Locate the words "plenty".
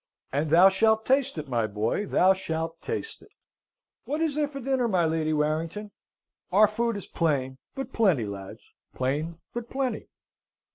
7.93-8.25, 9.69-10.07